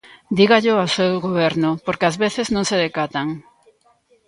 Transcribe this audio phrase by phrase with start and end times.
[0.37, 3.27] Dígallo ao seu goberno, porque ás veces non se decatan.